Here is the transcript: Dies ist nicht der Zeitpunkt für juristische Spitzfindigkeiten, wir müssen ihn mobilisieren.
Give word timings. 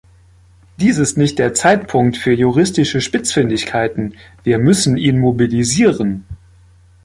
Dies 0.79 0.97
ist 0.97 1.15
nicht 1.19 1.37
der 1.37 1.53
Zeitpunkt 1.53 2.17
für 2.17 2.31
juristische 2.33 3.01
Spitzfindigkeiten, 3.01 4.15
wir 4.43 4.57
müssen 4.57 4.97
ihn 4.97 5.19
mobilisieren. 5.19 6.25